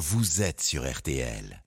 [0.00, 1.62] vous êtes sur RTL.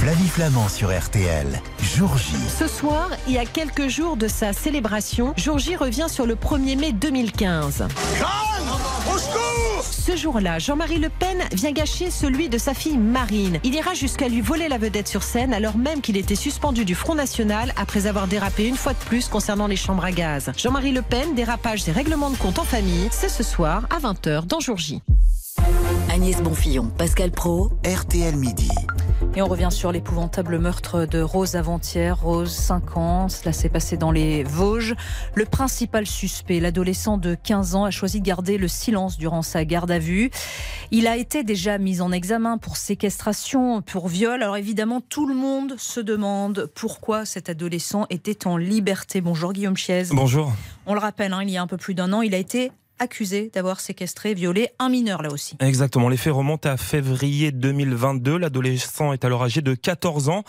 [0.00, 1.46] Flavie Flamand sur RTL,
[1.80, 2.34] jour J.
[2.58, 6.34] Ce soir, il y a quelques jours de sa célébration, jour J revient sur le
[6.34, 7.86] 1er mai 2015.
[9.88, 13.60] Ce jour-là, Jean-Marie Le Pen vient gâcher celui de sa fille Marine.
[13.62, 16.96] Il ira jusqu'à lui voler la vedette sur scène alors même qu'il était suspendu du
[16.96, 20.50] Front National après avoir dérapé une fois de plus concernant les chambres à gaz.
[20.56, 24.46] Jean-Marie Le Pen, dérapage des règlements de compte en famille, c'est ce soir à 20h
[24.46, 25.02] dans Jour J.
[26.12, 28.68] Agnès Bonfillon, Pascal Pro, RTL Midi.
[29.34, 32.20] Et on revient sur l'épouvantable meurtre de Rose avant-hier.
[32.20, 34.94] Rose, 5 ans, cela s'est passé dans les Vosges.
[35.34, 39.64] Le principal suspect, l'adolescent de 15 ans, a choisi de garder le silence durant sa
[39.64, 40.30] garde à vue.
[40.90, 44.42] Il a été déjà mis en examen pour séquestration, pour viol.
[44.42, 49.22] Alors évidemment, tout le monde se demande pourquoi cet adolescent était en liberté.
[49.22, 50.02] Bonjour Guillaume Chiez.
[50.10, 50.52] Bonjour.
[50.84, 52.70] On le rappelle, hein, il y a un peu plus d'un an, il a été
[53.02, 55.56] accusé d'avoir séquestré, violé un mineur là aussi.
[55.58, 58.38] Exactement, les faits remontent à février 2022.
[58.38, 60.44] L'adolescent est alors âgé de 14 ans.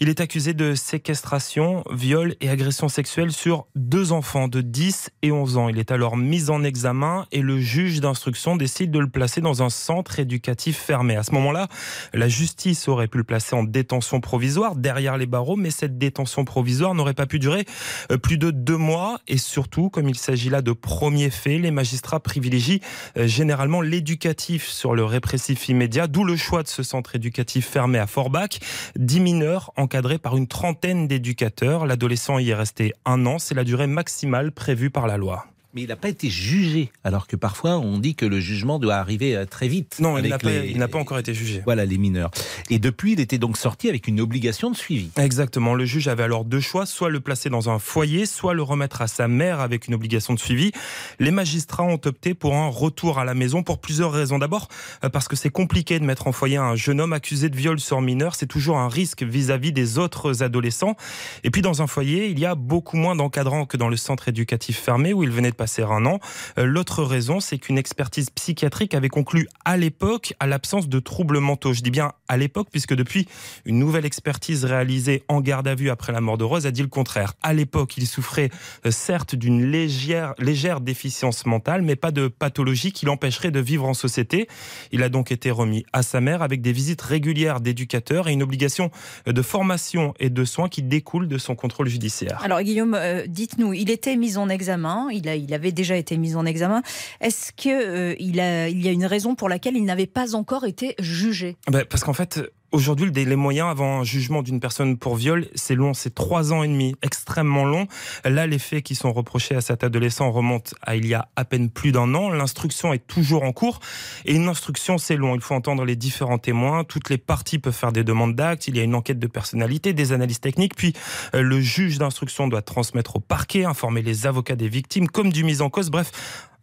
[0.00, 5.30] Il est accusé de séquestration, viol et agression sexuelle sur deux enfants de 10 et
[5.30, 5.68] 11 ans.
[5.68, 9.62] Il est alors mis en examen et le juge d'instruction décide de le placer dans
[9.62, 11.16] un centre éducatif fermé.
[11.16, 11.68] À ce moment-là,
[12.14, 16.46] la justice aurait pu le placer en détention provisoire derrière les barreaux, mais cette détention
[16.46, 17.66] provisoire n'aurait pas pu durer
[18.10, 21.70] euh, plus de deux mois et surtout, comme il s'agit là de premiers faits, les
[21.70, 21.89] magistrats
[22.20, 22.80] privilégient
[23.16, 27.98] euh, généralement l'éducatif sur le répressif immédiat, d'où le choix de ce centre éducatif fermé
[27.98, 28.60] à Forbach.
[28.96, 31.86] Dix mineurs encadrés par une trentaine d'éducateurs.
[31.86, 35.49] L'adolescent y est resté un an, c'est la durée maximale prévue par la loi.
[35.72, 38.96] Mais il n'a pas été jugé, alors que parfois on dit que le jugement doit
[38.96, 39.98] arriver euh, très vite.
[40.00, 41.62] Non, il n'a pas, les- encore été jugé.
[41.64, 42.30] Voilà, les mineurs.
[42.70, 45.10] Et depuis, il était donc sorti avec une obligation de suivi.
[45.16, 45.74] Exactement.
[45.74, 49.00] Le juge avait alors deux choix, soit le placer dans un foyer, soit le remettre
[49.02, 50.72] à sa mère avec une obligation de suivi.
[51.20, 54.38] Les magistrats ont opté pour un retour à la maison pour plusieurs raisons.
[54.38, 54.68] D'abord,
[55.04, 57.78] euh, parce que c'est compliqué de mettre en foyer un jeune homme accusé de viol
[57.78, 58.34] sur mineur.
[58.34, 60.96] C'est toujours un risque vis-à-vis des autres adolescents.
[61.44, 64.28] Et puis, dans un foyer, il y a beaucoup moins d'encadrants que dans le centre
[64.28, 66.20] éducatif fermé où il venait de passer un an.
[66.58, 71.38] Euh, L'autre raison, c'est qu'une expertise psychiatrique avait conclu à l'époque à l'absence de troubles
[71.38, 71.74] mentaux.
[71.74, 73.28] Je dis bien à l'époque, puisque depuis,
[73.66, 76.80] une nouvelle expertise réalisée en garde à vue après la mort de Rose a dit
[76.80, 77.34] le contraire.
[77.42, 78.48] À l'époque, il souffrait
[78.86, 83.92] euh, certes d'une légère, déficience mentale, mais pas de pathologie qui l'empêcherait de vivre en
[83.92, 84.48] société.
[84.92, 88.42] Il a donc été remis à sa mère avec des visites régulières d'éducateurs et une
[88.42, 88.90] obligation
[89.28, 92.40] euh, de formation et de soins qui découlent de son contrôle judiciaire.
[92.42, 96.46] Alors Guillaume, dites-nous, il était mis en examen, il, a, avait déjà été mis en
[96.46, 96.82] examen.
[97.20, 100.64] Est-ce qu'il il a, il y a une raison pour laquelle il n'avait pas encore
[100.64, 101.56] été jugé?
[101.70, 102.40] Ben, parce qu'en fait,
[102.72, 106.52] aujourd'hui, le délai moyen avant un jugement d'une personne pour viol, c'est long, c'est trois
[106.52, 107.86] ans et demi, extrêmement long.
[108.24, 111.44] Là, les faits qui sont reprochés à cet adolescent remontent à il y a à
[111.44, 112.30] peine plus d'un an.
[112.30, 113.80] L'instruction est toujours en cours.
[114.24, 115.34] Et une instruction, c'est long.
[115.34, 116.84] Il faut entendre les différents témoins.
[116.84, 118.68] Toutes les parties peuvent faire des demandes d'actes.
[118.68, 120.74] Il y a une enquête de personnalité, des analyses techniques.
[120.76, 120.94] Puis,
[121.34, 125.44] euh, le juge d'instruction doit transmettre au parquet, informer les avocats des victimes, comme du
[125.44, 125.90] mise en cause.
[125.90, 126.12] Bref,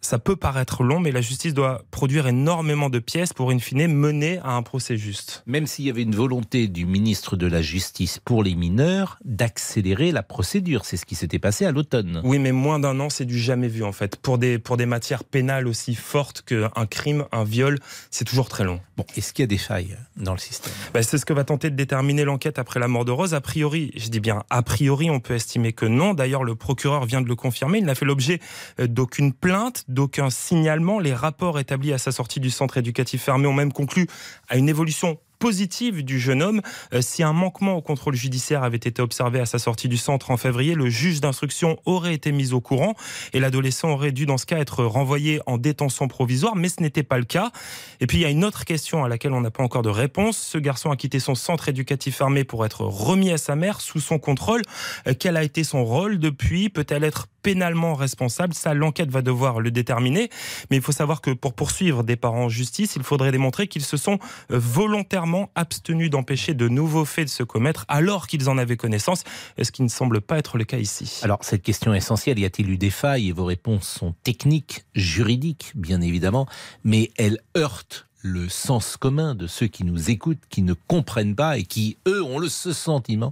[0.01, 3.87] ça peut paraître long, mais la justice doit produire énormément de pièces pour, in fine,
[3.87, 5.43] mener à un procès juste.
[5.45, 10.11] Même s'il y avait une volonté du ministre de la Justice pour les mineurs d'accélérer
[10.11, 10.85] la procédure.
[10.85, 12.21] C'est ce qui s'était passé à l'automne.
[12.23, 14.15] Oui, mais moins d'un an, c'est du jamais vu, en fait.
[14.15, 17.79] Pour des, pour des matières pénales aussi fortes qu'un crime, un viol,
[18.11, 18.79] c'est toujours très long.
[18.95, 20.73] Bon, est-ce qu'il y a des failles dans le système?
[20.93, 23.33] Bah, c'est ce que va tenter de déterminer l'enquête après la mort de Rose.
[23.33, 26.13] A priori, je dis bien a priori, on peut estimer que non.
[26.13, 27.79] D'ailleurs, le procureur vient de le confirmer.
[27.79, 28.39] Il n'a fait l'objet
[28.79, 30.99] euh, d'aucune plainte, d'aucun signalement.
[30.99, 34.07] Les rapports établis à sa sortie du centre éducatif fermé ont même conclu
[34.49, 36.61] à une évolution positive du jeune homme.
[36.93, 40.31] Euh, si un manquement au contrôle judiciaire avait été observé à sa sortie du centre
[40.31, 42.95] en février, le juge d'instruction aurait été mis au courant
[43.33, 47.03] et l'adolescent aurait dû dans ce cas être renvoyé en détention provisoire, mais ce n'était
[47.03, 47.51] pas le cas.
[47.99, 49.89] Et puis il y a une autre question à laquelle on n'a pas encore de
[49.89, 50.37] réponse.
[50.37, 53.99] Ce garçon a quitté son centre éducatif fermé pour être remis à sa mère sous
[53.99, 54.61] son contrôle.
[55.07, 56.69] Euh, Quel a été son rôle depuis?
[56.69, 58.53] Peut-elle être pénalement responsable.
[58.53, 60.29] Ça, l'enquête va devoir le déterminer.
[60.69, 63.85] Mais il faut savoir que pour poursuivre des parents en justice, il faudrait démontrer qu'ils
[63.85, 64.19] se sont
[64.51, 69.23] euh, volontairement abstenus d'empêcher de nouveaux faits de se commettre alors qu'ils en avaient connaissance,
[69.61, 71.21] ce qui ne semble pas être le cas ici?
[71.23, 73.29] Alors, cette question essentielle, y a-t-il eu des failles?
[73.29, 76.47] Et vos réponses sont techniques, juridiques, bien évidemment,
[76.83, 81.57] mais elles heurtent le sens commun de ceux qui nous écoutent, qui ne comprennent pas
[81.57, 83.31] et qui, eux, ont le, sentiment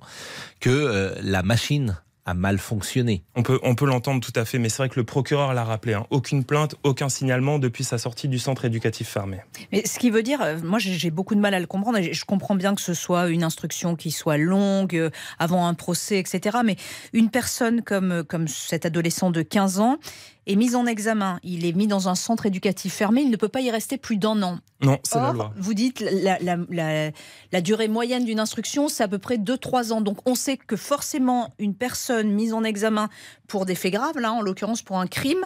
[0.62, 3.24] que euh, la machine a mal fonctionné.
[3.36, 5.64] On peut, on peut l'entendre tout à fait, mais c'est vrai que le procureur l'a
[5.64, 5.94] rappelé.
[5.94, 6.08] hein.
[6.10, 9.38] Aucune plainte, aucun signalement depuis sa sortie du centre éducatif fermé.
[9.72, 11.98] Mais ce qui veut dire, euh, moi j'ai beaucoup de mal à le comprendre.
[12.00, 15.74] et Je comprends bien que ce soit une instruction qui soit longue, euh, avant un
[15.76, 16.58] procès, etc.
[16.66, 16.78] Mais
[17.14, 19.98] une personne comme, euh, comme cet adolescent de 15 ans,
[20.48, 23.48] est mis en examen, il est mis dans un centre éducatif fermé, il ne peut
[23.50, 24.60] pas y rester plus d'un an.
[24.82, 25.54] Non, c'est la loi.
[25.58, 27.12] vous dites la, la- la-
[27.52, 30.02] la durée moyenne d'une instruction, c'est à peu près 2-3 ans.
[30.02, 33.10] Donc on sait que forcément, une personne mise en examen
[33.48, 35.44] pour des faits graves, là en l'occurrence pour un crime,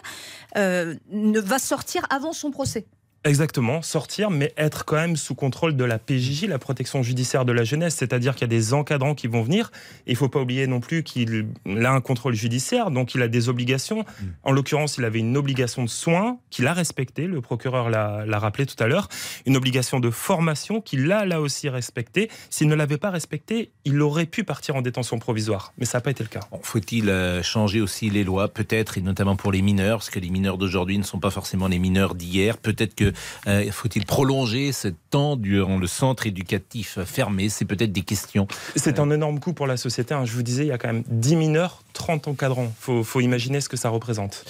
[0.56, 2.86] euh, ne va sortir avant son procès.
[3.22, 7.52] Exactement, sortir, mais être quand même sous contrôle de la PJJ, la protection judiciaire de
[7.52, 9.70] la jeunesse, c'est-à-dire qu'il y a des encadrants qui vont venir.
[10.06, 13.50] Il faut pas oublier non plus qu'il a un contrôle judiciaire, donc il a des
[13.50, 14.06] obligations.
[14.42, 18.64] En l'occurrence, il avait une obligation de soins qu'il a respectée, le procureur l'a rappelé
[18.64, 19.08] tout à l'heure,
[19.44, 22.30] une obligation de formation qu'il a là aussi respectée.
[22.48, 26.02] S'il ne l'avait pas respectée, il aurait pu partir en détention provisoire, mais ça n'a
[26.02, 26.40] pas été le cas.
[26.62, 30.30] Faut-il euh, changer aussi les lois, peut-être, et notamment pour les mineurs, parce que les
[30.30, 32.56] mineurs d'aujourd'hui ne sont pas forcément les mineurs d'hier.
[32.56, 33.09] Peut-être que
[33.46, 37.48] euh, faut-il prolonger ce temps durant le centre éducatif fermé?
[37.48, 38.46] C'est peut-être des questions.
[38.76, 40.14] C'est un énorme coût pour la société.
[40.14, 40.24] hein.
[40.24, 42.72] Je vous disais, il y a quand même 10 mineurs, 30 encadrants.
[42.80, 44.44] Faut, faut imaginer ce que ça représente.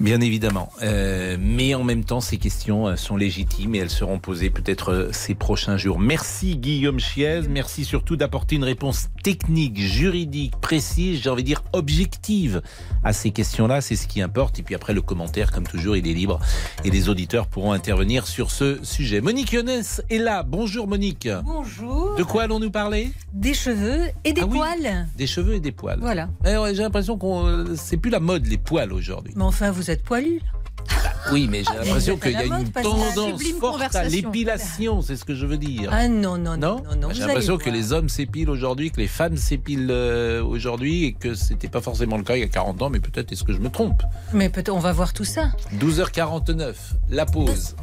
[0.00, 0.72] Bien évidemment.
[0.82, 4.92] Euh, mais en même temps, ces questions euh, sont légitimes et elles seront posées peut-être
[4.92, 6.00] euh, ces prochains jours.
[6.00, 7.42] Merci Guillaume Chiez.
[7.48, 12.60] Merci surtout d'apporter une réponse technique, juridique, précise, j'ai envie de dire objective
[13.04, 13.80] à ces questions-là.
[13.80, 14.58] C'est ce qui importe.
[14.58, 16.40] Et puis après, le commentaire, comme toujours, il est libre
[16.84, 19.20] et les auditeurs pourront intervenir sur ce sujet.
[19.20, 20.42] Monique Yonès est là.
[20.42, 21.28] Bonjour Monique.
[21.44, 22.03] Bonjour.
[22.16, 23.10] De quoi allons-nous parler?
[23.32, 24.58] Des cheveux et des Ah oui.
[24.58, 25.06] poils.
[25.16, 25.98] Des cheveux et des poils.
[26.00, 26.28] Voilà.
[26.46, 29.32] Eh ouais, j'ai l'impression qu'on euh, c'est plus la mode les poils aujourd'hui.
[29.36, 30.40] Mais enfin, vous êtes poilu.
[31.32, 35.16] Oui, mais j'ai l'impression êtes à qu'il y a une tendance forte à l'épilation, c'est
[35.16, 35.88] ce que je veux dire.
[35.90, 37.08] Ah non, non, non, non, non.
[37.12, 41.34] J'ai l'impression que les hommes s'épilent aujourd'hui, que les femmes s'épilent euh, aujourd'hui et que
[41.34, 43.58] c'était pas forcément le cas il y a 40 ans, mais peut-être est-ce que je
[43.58, 44.02] me trompe?
[44.34, 45.50] Mais peut-être on va voir tout ça.
[45.78, 46.74] 12h49,
[47.08, 47.74] la pause.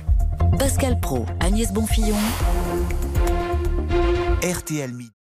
[0.60, 2.16] Pascal Pro, Agnès Bonfillon,
[4.42, 5.21] RTL Midi.